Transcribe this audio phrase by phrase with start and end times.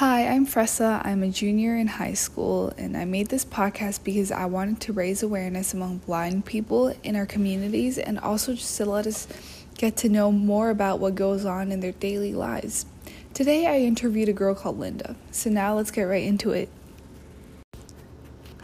[0.00, 1.04] Hi, I'm Fressa.
[1.04, 4.92] I'm a junior in high school, and I made this podcast because I wanted to
[4.92, 9.28] raise awareness among blind people in our communities and also just to let us
[9.76, 12.86] get to know more about what goes on in their daily lives.
[13.34, 15.14] Today, I interviewed a girl called Linda.
[15.30, 16.68] So now let's get right into it.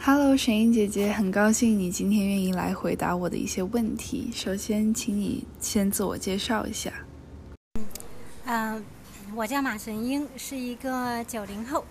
[0.01, 4.31] Hello，沈英姐姐，很高兴你今天愿意来回答我的一些问题。
[4.33, 7.05] 首先，请你先自我介绍一下。
[8.45, 8.83] 嗯，
[9.34, 11.84] 我叫马神英，是一个九零后。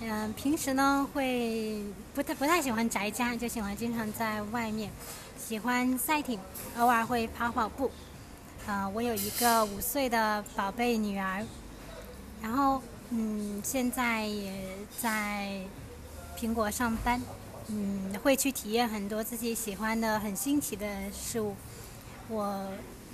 [0.00, 1.82] 嗯，平时呢会
[2.14, 4.90] 不太不太喜欢宅家，就喜欢经常在外面，
[5.38, 6.38] 喜欢赛艇，
[6.78, 7.90] 偶尔会跑跑步。
[8.66, 11.44] 啊，我有一个五岁的宝贝女儿，
[12.40, 14.52] 然后嗯，现在也
[15.00, 15.60] 在。
[16.34, 17.22] 苹果上班，
[17.68, 21.54] 嗯，会去体验很多自己喜欢的、很新奇的事物。
[22.28, 22.66] 我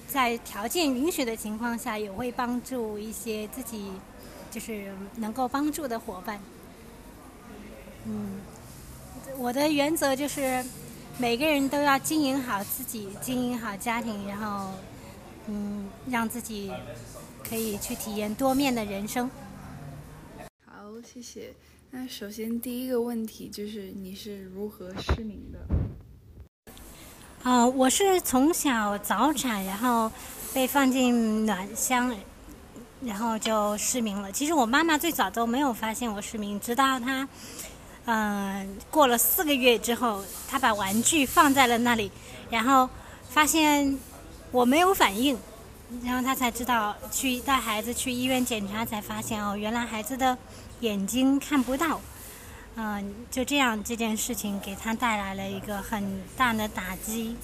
[0.09, 3.93] 在条件允许的情况下，也会帮助一些自己
[4.51, 6.41] 就是能够帮助的伙伴。
[8.07, 8.41] 嗯，
[9.37, 10.65] 我的原则就是
[11.19, 14.73] 每个人都要经营好自己，经营好家庭，然后
[15.47, 16.73] 嗯，让自己
[17.47, 19.31] 可以去体验多面的人生。
[20.65, 21.53] 好，谢谢。
[21.91, 25.59] 那首先第一个问题就是你是如何失明的？
[27.49, 30.13] 啊，我是从小早产，然后
[30.53, 32.15] 被放进暖箱，
[33.01, 34.31] 然后就失明了。
[34.31, 37.27] 其实我妈妈最早都没有发现我失明，直到她，
[38.05, 42.13] 嗯，过了四个月之后，她把玩具放在了那里，
[42.51, 42.87] 然后
[43.31, 43.99] 发现
[44.51, 45.35] 我没有反应，
[46.05, 50.37] 然后她才知道去带孩子去医院检查，才发现哦，原来孩子的。
[50.81, 52.01] 眼睛看不到，
[52.81, 57.37] 嗯，就这样，这件事情给他带来了一个很大的打击。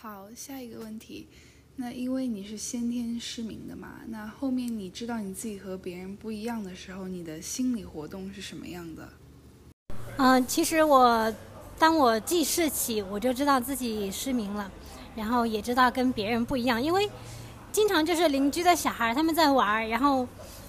[0.00, 1.28] 好，下一个问题，
[1.76, 9.06] 那因为你是先天失明的嘛，那后面你知道你自己和别人不一样的时候，你的心理活动是什么样的？
[10.16, 11.30] 嗯，其实我
[11.78, 14.72] 当我记事起，我就知道自己失明了，
[15.14, 17.06] 然后也知道跟别人不一样，因为
[17.70, 20.26] 经常就是邻居的小孩他们在玩，然后。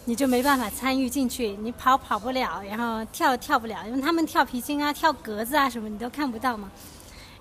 [0.10, 6.72] 你就没办法参与进去，你跑跑不了，然后跳跳不了，因为他们跳皮筋啊、跳格子啊什么，你都看不到嘛。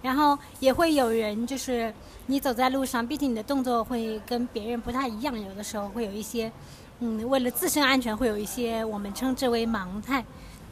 [0.02, 1.90] 然后也会有人，就是
[2.26, 6.52] 你走在路上，毕竟你的动作会跟别人不太一样，有的时候会有一些，
[7.00, 10.22] 嗯，为了自身安全，会有一些我们称之为盲态。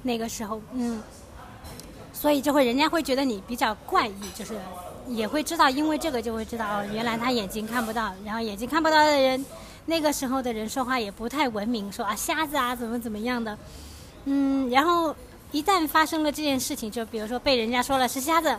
[0.02, 1.02] 那个时候，嗯，
[2.12, 4.54] 所以就会人家会觉得你比较怪异，就是
[5.08, 9.42] 也会知道，因为这个就会知道哦，原来他眼睛看不到，然后眼睛看不到的人。
[9.86, 13.56] 那个时候的人说话也不太文明，说啊瞎子啊怎么怎么样的，
[14.24, 15.14] 嗯，然后
[15.52, 18.56] 一旦发生了这件事情，就比如说被人家说了是瞎子，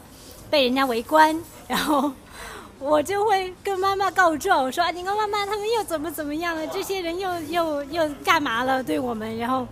[0.50, 1.38] 被人家围观，
[1.68, 2.10] 然后
[2.80, 8.82] 我就会跟妈妈告状，说啊你看妈妈他们又怎么怎么样了，这些人又又又干嘛了？
[8.82, 9.68] 对我们，然后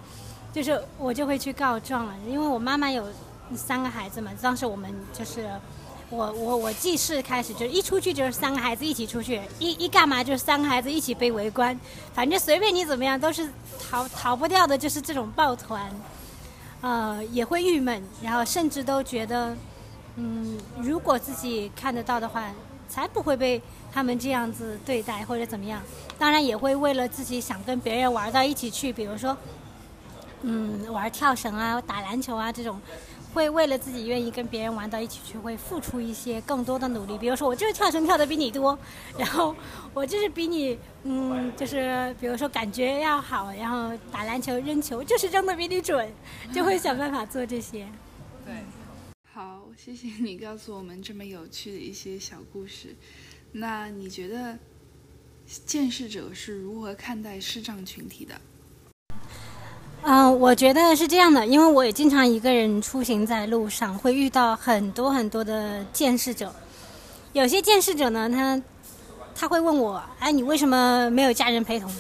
[0.52, 3.08] 就是我就会去告状了，因为我妈妈有
[3.56, 5.50] 三个孩子嘛，当时我们就是。
[6.16, 11.78] 我我我记事开始就一出去就是三个孩子一起出去，一一干嘛就是三个孩子一起被围观，
[12.14, 15.92] 反正随便你怎么样都是逃逃不掉的，就是这种抱团，
[16.80, 19.54] 呃也会郁闷，然后甚至都觉得，
[20.16, 22.50] 嗯，如果自己看得到的话，
[22.88, 23.62] 才不会被
[23.92, 25.82] 他们这样子对待或者怎么样。
[26.18, 29.36] 当然也会为了自己想跟别人玩到一起去，比如说，
[30.44, 32.80] 嗯，玩跳绳啊、打篮球啊这种。
[33.36, 37.18] 会为了自己愿意跟别人玩到一起去，会付出一些更多的努力。
[37.18, 38.80] 比如说，我就是跳绳跳的比你多，
[39.20, 39.54] 然后
[39.94, 46.10] 我就是比你，嗯，就是比如说感觉要好，然后打篮球扔球就是扔的比你准，
[46.54, 47.86] 就会想办法做这些。
[48.46, 48.56] 对，
[49.34, 52.96] 好，谢谢你告诉我们这么有趣的一些小故事。
[53.52, 54.58] 那你觉得，
[55.66, 58.40] 见识者是如何看待视障群体的？
[60.08, 66.54] 嗯，我觉得是这样的，因为我也经常一个人出行在路上，会遇到很多很多的见识者。
[67.34, 68.62] 有些见识者呢，他
[69.34, 71.92] 他会问我，哎，你为什么没有家人陪同？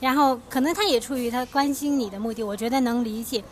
[0.00, 3.44] 然后可能他也出于他关心你的目的，我觉得能理解。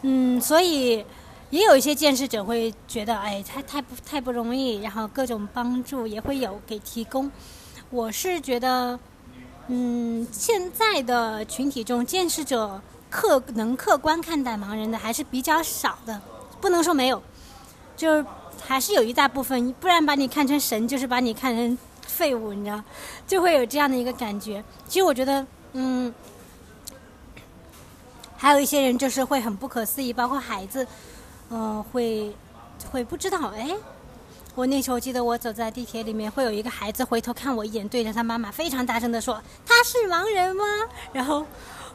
[0.00, 1.04] 嗯，所以
[1.50, 7.30] 也有一些见识者会觉得，哎，太太不太不容易，然后各种帮助也会有给提供。
[7.90, 8.98] 我是觉得，
[9.66, 12.80] 嗯，现在的群体中见识者。
[13.10, 16.20] 客能客观看待盲人的还是比较少的，
[16.60, 17.22] 不能说没有，
[17.96, 18.24] 就是
[18.66, 22.82] 还是有一大部分，不然把你看成神，就是把你看成废物，你知道，
[23.26, 24.62] 就会有这样的一个感觉。
[24.86, 26.12] 其实我觉得，嗯，
[28.36, 30.86] 还有一些人就是会很不可思议，包括孩子，
[31.50, 32.34] 嗯，会
[32.90, 33.74] 会不知道，哎，
[34.54, 40.64] 我那时候记得我走在地铁里面，会有一个孩子回头看我一眼，对着他妈妈非常大声的说：“他是盲人吗？”
[41.12, 41.46] 然后。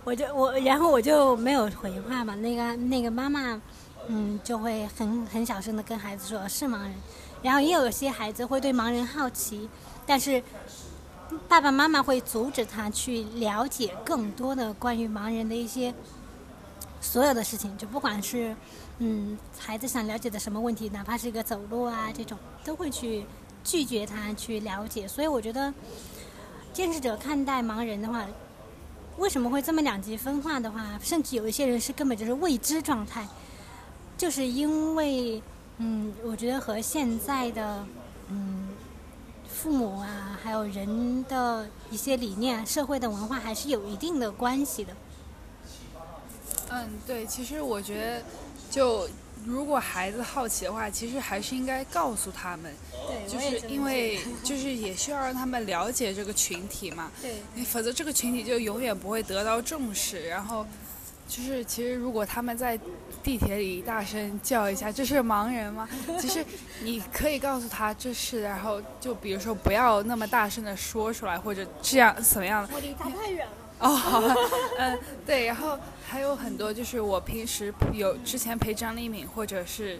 [0.04, 2.36] 我就我，然后我就没有回话嘛。
[2.36, 3.62] 那个那个妈妈，
[4.08, 6.94] 嗯，就会很很小声的跟孩子说是盲人。
[7.42, 9.70] 然后也有些孩子会对盲人好奇，
[10.06, 10.42] 但是
[11.48, 15.94] 爸爸妈妈会阻止他去了解更多的关于盲人的一些
[17.02, 18.56] 所有的事情，就不管是
[19.00, 23.26] 嗯孩子想了解的什么问题，哪怕是一个走路啊这种，都会去
[23.64, 25.08] 拒绝他去了解。
[25.08, 25.74] 所以我觉得，
[26.72, 28.26] 监视者看待盲人的话，
[29.18, 33.27] 为什么会这么两极分化的话，甚至有一些人是根本就是未知状态，
[34.18, 35.42] 就是因为。
[35.80, 37.83] 嗯，我觉得和现在的
[38.30, 38.69] 嗯
[39.50, 44.94] 父母啊，还有人的一些理念、社会的文化还是有一定的关系的。
[46.69, 48.24] 嗯，对，其实我觉得，
[48.69, 49.10] 就
[49.45, 52.74] 如果孩子好奇的话，其实还是应该告诉他们，
[53.07, 60.66] 对，就是因为就是也需要让他们了解这个群体嘛， 对，否则这个群体就永远不会得到重视，然后。
[61.25, 62.78] 就是其实，如果他们在
[63.24, 65.88] 地铁里大声叫一下“这是盲人吗？”
[66.19, 66.46] 其实
[66.81, 73.54] 你可以告诉他这是，然后就比如说不要那么大声的说出来，或者这样怎么样我离他太远了。
[73.84, 74.22] 哦，好，
[74.80, 75.78] 嗯，对，然后
[76.08, 80.00] 还有很多，就是我平时有之前陪张丽敏，或者是。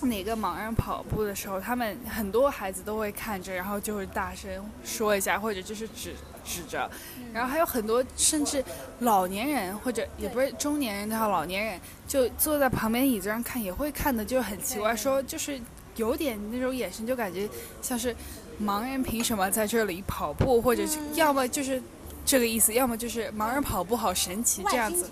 [0.00, 4.48] 哪个盲人跑步的时候，他们很多孩子都会看着，然后就会大声
[4.84, 6.14] 说一下，或者就是指
[6.44, 6.88] 指着，
[7.32, 8.64] 然后还有很多甚至
[9.00, 15.60] 老年人或者也不是中年人，叫老年人，就坐在旁边椅子上看，也会看的就很奇怪，说就是
[15.96, 17.48] 有点那种眼神，就感觉
[17.82, 18.14] 像是
[18.62, 20.84] 盲人凭什么在这里跑步，或者
[21.14, 21.82] 要么就是
[22.28, 25.08] 这个意思，要么就是盲人跑步好神奇这样子，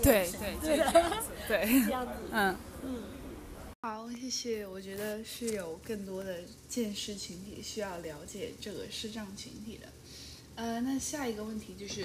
[0.00, 0.78] 对对对
[1.48, 1.92] 对，
[2.30, 2.56] 嗯。
[3.80, 4.64] 好，谢谢。
[4.64, 6.36] 我觉得是有更多的
[6.68, 9.88] 见识群体需要了解这个视障群体的。
[10.54, 12.04] 呃，那下一个问题就是，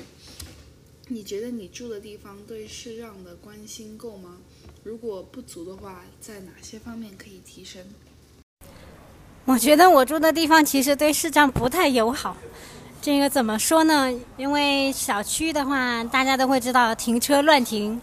[1.07, 4.39] 你觉得你住的地方对视障的关心够吗？
[4.83, 7.85] 如果不足的话，在哪些方面可以提升？
[9.45, 12.35] 我觉得我住的地方其实对视障不太友好。
[13.01, 14.11] 这个怎么说呢？
[14.35, 17.99] 因为小区的话，大家都会知道停车乱停。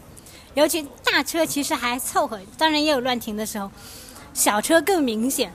[0.54, 3.70] 尤其大车其实还凑合，当然也有乱停的时候，
[4.32, 5.52] 小车更明显。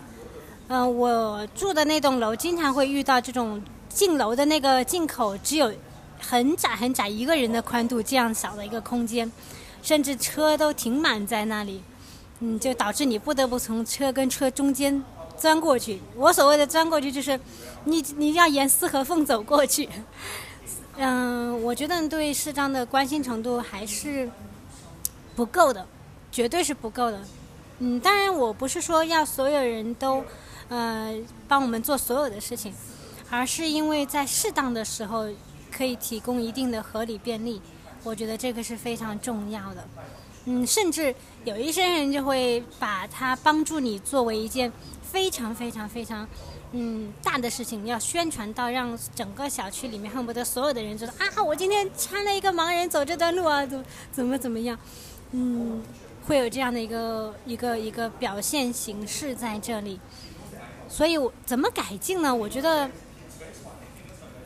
[0.68, 5.74] 嗯，我住的那栋楼经常会遇到这种进楼的那个进口只有
[6.20, 9.32] 很窄很窄一个人的宽度这样小的一个空间，
[9.82, 11.82] 甚至车都停满在那里，
[12.42, 15.04] 嗯，就导致你不得不从车跟车中间
[15.40, 16.02] 钻过去。
[16.16, 17.40] 我所谓的钻过去就是
[17.86, 19.88] 你你要沿四合缝走过去。
[20.98, 24.30] 嗯，我觉得对适当的关心程度还是。
[25.36, 25.88] 不够的，
[26.34, 27.18] 绝对是不够的。
[27.78, 30.22] 嗯，当然我不是说要所有人都，
[30.68, 31.16] 呃，
[31.48, 32.74] 帮我们做所有的事情，
[33.30, 35.30] 而是因为在适当的时候
[35.72, 37.62] 可以提供一定的合理便利，
[38.04, 39.88] 我觉得这个是非常重要的。
[40.52, 41.14] 嗯，甚至
[41.46, 44.72] 有一些人就会把它帮助你作为一件
[45.04, 46.28] 非常非常非常
[46.72, 54.76] 嗯大的事情，要宣传到让整个小区里面恨不得所有的人知道啊，我今天搀了一个盲人走这段路啊，怎怎么怎么样。
[55.34, 55.84] 嗯，
[56.26, 60.00] 会有这样的一个一个一个表现形式在这里，
[60.90, 62.34] 所以我怎么改进呢？
[62.34, 62.90] 我觉得，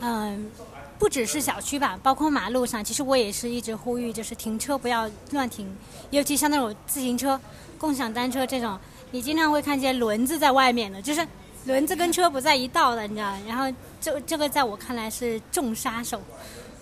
[0.01, 0.51] 嗯，
[0.97, 5.67] 不只是小区吧，包括马路上，其实我也是一直呼吁，就是停车不要乱停，
[6.11, 7.39] 尤其像那种自行车、
[7.77, 8.79] 共享单车这种，
[9.11, 11.27] 你经常会看见轮子在外面的，就是
[11.65, 13.35] 轮子跟车不在一道的，你知道？
[13.47, 13.65] 然后
[13.99, 16.21] 这这个在我看来是重杀手，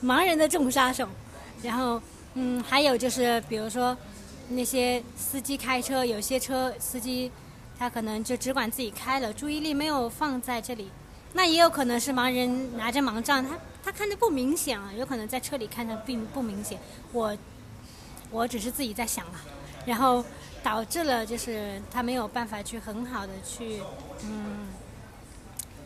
[0.03, 1.07] 盲人的重杀手，
[1.61, 2.01] 然后。
[2.33, 3.97] 嗯，还有就是，比如说
[4.47, 7.29] 那些司机开车，有些车司机
[7.77, 10.87] 他可能就只管自己开了，注意力没有放在这里。
[11.33, 16.79] 那也有可能是盲人拿着盲杖，他他看的不明显啊，有可能在车里看的并不明显。
[17.11, 17.37] 我
[18.29, 19.41] 我只是自己在想啊，
[19.85, 20.23] 然后
[20.61, 23.81] 导致了就是他没有办法去很好的去
[24.23, 24.67] 嗯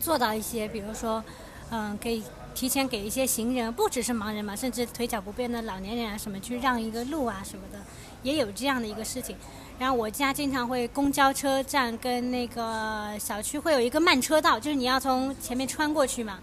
[0.00, 1.22] 做到一些，比如说
[1.70, 2.22] 嗯给。
[2.56, 7.78] 提前给一些行人，不只是盲人嘛，甚至腿脚不便的老年人啊，什么去让一个路啊什么的，
[8.22, 9.36] 也有这样的一个事情。
[9.78, 16.38] 然后我家经常会公交车站跟那个小区会有一个慢车道，就是你要从前面穿过去嘛。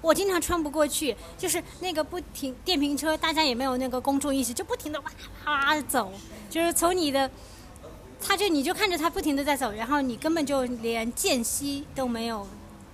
[0.00, 5.10] 我经常穿不过去，就是那个不停电瓶车，大家也没有那个公众意识，就不停的哇
[5.46, 6.12] 哇走，
[6.48, 7.28] 就是从你的，
[8.22, 12.46] 他就你就看着他不停的在走，然后你根本就连间隙都没有。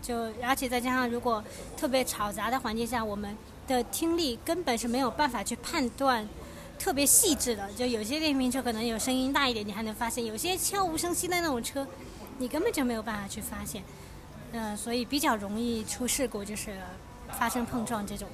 [0.02, 1.42] 就而且再加上，如果
[1.76, 3.34] 特别嘈杂的环境下，我们
[3.68, 6.28] 的听力根本是没有办法去判断
[6.78, 7.72] 特别细致的。
[7.72, 11.86] 就有些电瓶车可能有声音大一点，你还能发现；有些悄无声息的那种车，
[12.38, 13.82] 你根本就没有办法去发现。
[14.52, 16.76] 嗯，所以比较容易出事故，就是
[17.38, 18.28] 发生碰撞这种。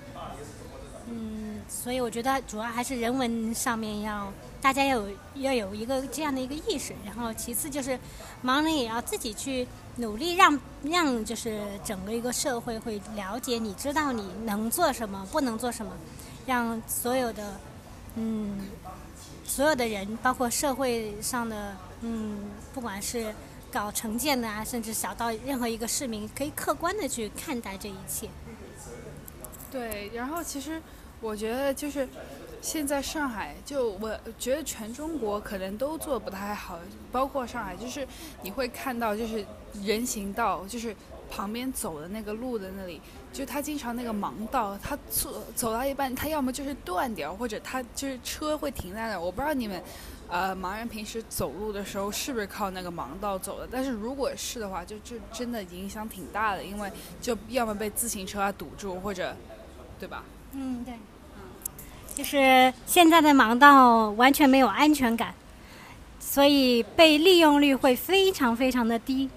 [1.06, 7.98] 嗯，所以我觉得主要还是人文上面要大家要有要有一个这样的一个意识，然后其次就是
[8.44, 15.92] 盲人也要自己去努力让让就是整个一个社会会了解你知道你能做什么不能做什么，
[16.46, 17.60] 让所有的
[18.16, 18.58] 嗯
[19.46, 23.34] 所有的人包括社会上的嗯不管是
[23.70, 28.28] 搞城建的啊，甚至小到任何一个市民，可以客观的去看待这一切。
[29.70, 30.80] 对，然后其实
[31.20, 32.08] 我觉得就是
[32.60, 36.78] 现在上海，就我觉得全中国可能都做不太好，
[37.12, 38.06] 包括上海，就是
[38.42, 39.44] 你会看到就是
[39.82, 40.94] 人行道，就是
[41.30, 43.00] 旁边走的那个路的那里，
[43.32, 49.18] 就他经常那个盲道，他走走到一半，他要么就是断掉，或者他就是车会停在那。
[49.18, 49.82] 我不知道你们，
[50.28, 53.68] 呃，盲人平时走路的时候是不是靠那个盲道走的？
[53.70, 59.34] 但是如果是的话，就就真的影响挺大的，因为就要么被自行车啊堵住，或者。
[60.00, 60.22] 对吧？
[60.52, 60.94] 嗯，对，
[62.18, 65.32] 就是现在的盲道完全没有安全感，
[66.18, 69.30] 所以被利用率会非常非常的低。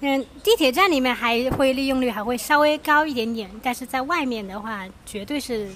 [0.00, 5.70] 嗯，地铁站里面还会利用率还会稍微高一点点，但是在外面的话，绝对是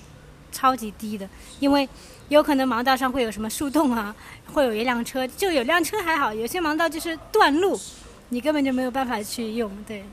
[0.52, 1.26] 超级低的，
[1.60, 1.88] 因为
[2.28, 4.14] 有可能盲道上会有什么树洞啊，
[4.52, 7.80] 会有一辆车，就有辆车还好，有些盲道就是断路，
[8.28, 9.72] 你根本就没有办法去用。
[9.88, 10.04] 对，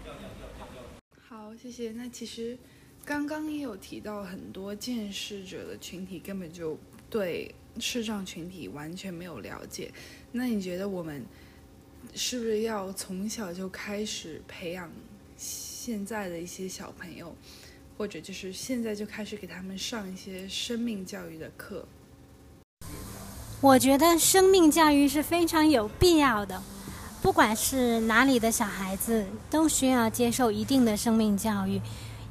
[1.28, 1.92] 好，谢谢。
[1.92, 2.58] 那其实。
[3.08, 6.78] 刚刚也有提到，很多见识者的群体根本就
[7.10, 9.90] 对视障群体完全没有了解。
[10.34, 11.26] 那你觉得我们
[12.14, 14.92] 是不是要从小就开始培养
[15.38, 17.34] 现在的一些小朋友，
[17.98, 21.86] 或者就是现在就开始给他们上一些生命教育的课？
[23.62, 26.62] 我觉得生命教育是非常有必要的，
[27.22, 31.80] 不管是哪里的小孩子，都需要接受一定的生命教育。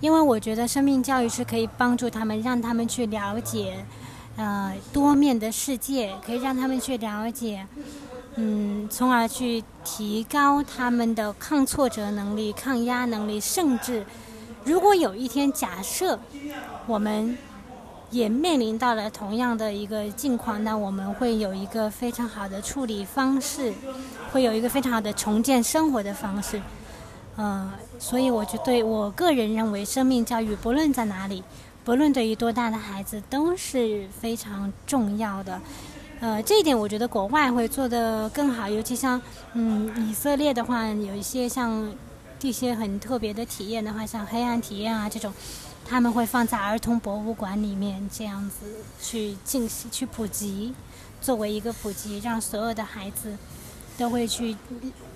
[0.00, 3.84] 因为我觉得生命教育是可以帮助他们，让他们去了解，
[4.36, 7.66] 呃，多面的世界，可以让他们去了解，
[8.34, 14.04] 嗯，从而去提高他们的抗挫折能力、抗压能力，甚至，
[14.64, 16.18] 如果有一天假设
[16.86, 17.36] 我们
[18.10, 23.72] 也面临到了同样的一个境况，那我们会有一个非常好的处理方式，
[24.30, 26.60] 会有一个非常好的重建生活的方式。
[27.36, 31.42] 嗯，所以我就对我个人认为，生命教育不论在哪里，
[31.84, 35.60] 不论对于多大的孩子都是非常重要的。
[36.18, 39.20] 呃，这一点我觉得国外会做得更好，尤其像
[39.52, 41.92] 嗯以色列的话，有一些像
[42.40, 45.30] 一些很特别的体验的话，像黑暗体验啊这种，
[45.84, 48.66] 他们会放在儿童博物馆里面这样子
[48.98, 50.74] 去进行去普及，
[51.20, 53.36] 作为一个普及，让所有的孩子
[53.96, 54.56] 都会去，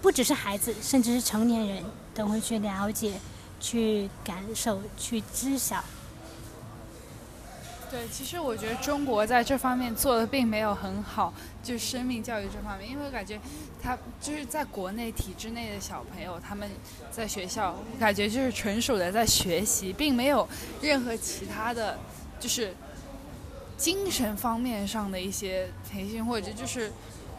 [0.02, 1.84] 不只是孩子，甚至是成年人。
[2.12, 3.14] 都会去了解、
[3.60, 5.82] 去感受、去知晓。
[7.88, 11.32] 对，其实我觉得中国在这方面做的并没有很好，
[11.62, 13.40] 就生命教育这方面，因为我感觉
[13.80, 16.68] 他就是在国内体制内的小朋友，他们
[17.12, 20.46] 在学校感觉就是纯属的在学习，并没有
[20.82, 21.96] 任何其他的，
[22.40, 22.74] 就是
[23.78, 26.92] 精神方面上的一些培训，或者就是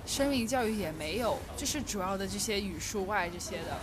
[0.05, 3.77] 生命教育也没有，就是主要的这些语数外这些的。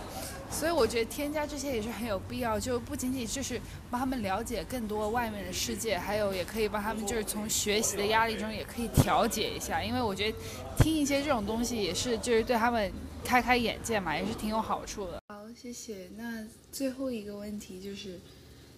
[0.51, 3.61] 所以我觉得添加这些也是很有必要，就不仅仅就是
[3.91, 9.83] 帮他们了解更多外面的世界，还有也可以帮他们就是从学习的压力中也可以调节一下。
[9.83, 10.37] 因为我觉得
[10.79, 12.91] 听一些这种东西也是就是对他们
[13.23, 15.21] 开开眼界嘛，也是挺有好处的。
[15.27, 16.09] 好，谢谢。
[16.17, 18.19] 那最后一个问题就是，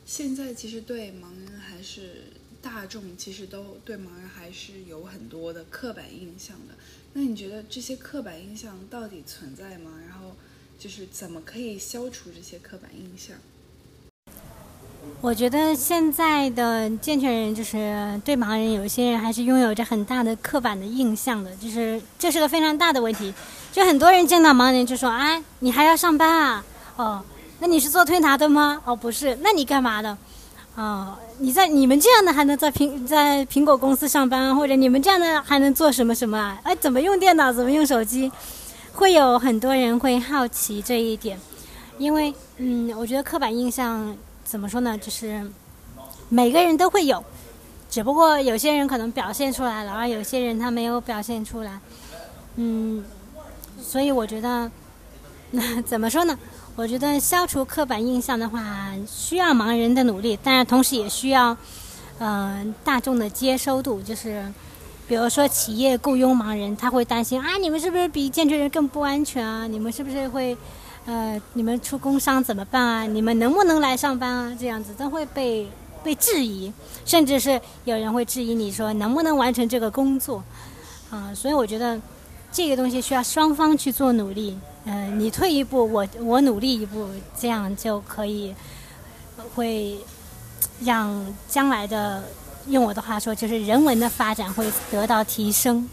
[0.05, 2.23] 现在其实对盲人还是
[2.61, 6.75] 大众其实都对盲人还是有很多的刻板印象的。
[7.13, 9.91] 那你觉得这些刻板印象到底存在吗？
[10.07, 10.35] 然后？
[10.81, 13.37] 就是怎么可以消除这些刻板印象？
[15.21, 23.31] 我觉得现在的健全人就是对盲人，有些人还是拥有着很大的刻板的印象的，就是这是个非常大的问题。
[23.71, 26.65] 就很多人见到盲人就说：“哎，你还要上班啊？
[26.95, 27.23] 哦，
[27.59, 28.81] 那你是做推拿的吗？
[28.83, 30.17] 哦，不是，那你干嘛的？
[30.75, 36.59] 哦，你在你们这样的还能在苹在苹果公司上班，或者你们这样的还能做什么什么啊？
[36.63, 37.51] 哎，怎么用电脑？
[37.51, 38.31] 怎么用手机？”
[38.93, 41.39] 会有很多人会好奇这一点，
[41.97, 44.13] 因为嗯，我觉得刻板印象
[44.43, 44.97] 怎么说呢？
[44.97, 45.49] 就是
[46.27, 47.23] 每个人都会有，
[47.89, 51.79] 只不过有些人可能表现出来了，而有些人他没有表现出来。
[52.57, 53.01] 嗯，
[53.81, 54.69] 所以我觉得
[55.53, 56.37] 那怎么说呢？
[56.75, 61.55] 我觉得消除刻板印象的话，需要盲人的努力，但是同时也需要
[62.19, 64.51] 嗯大众的接收度，就是。
[65.07, 69.67] 比如说，企业雇佣盲人，他会担心啊，你们是不是比健全人更不安全啊？
[69.67, 70.55] 你们是不是会，
[71.05, 73.03] 呃，你们出工伤怎么办啊？
[73.03, 74.57] 你们能不能来上班啊？
[74.57, 75.67] 这样子都会被
[76.01, 76.71] 被质疑，
[77.03, 80.41] 甚至是有人会质疑你说能不能完成这个工作，
[81.09, 81.99] 啊，所以我觉得
[82.49, 87.07] 这个东西需要双方去做努力，嗯，你退一步，我我努力一步，
[87.37, 88.53] 这样就可以
[89.55, 89.97] 会
[90.83, 92.23] 让将来的
[92.67, 95.87] 用我的话说，就是人文的发展会得到提升。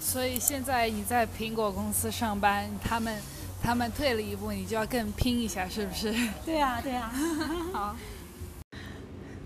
[0.00, 3.16] 所以现在你在苹果公司上班，他们
[3.62, 6.14] 他们退了一步，你就要更拼一下，是不是？
[6.46, 7.12] 对啊，对啊。
[7.72, 7.96] 好。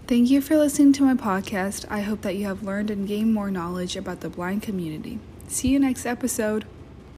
[0.07, 1.85] Thank you for listening to my podcast.
[1.89, 5.19] I hope that you have learned and gained more knowledge about the blind community.
[5.49, 6.65] See you next episode.